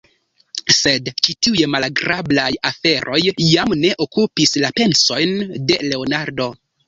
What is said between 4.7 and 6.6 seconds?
pensojn de Leonardo.